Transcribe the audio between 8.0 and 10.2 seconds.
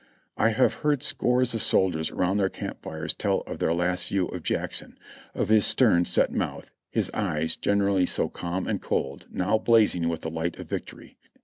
so calm and cold, now blazing